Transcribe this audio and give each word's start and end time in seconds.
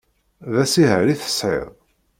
D 0.51 0.53
asiher 0.63 1.05
i 1.13 1.15
tesεiḍ? 1.21 1.69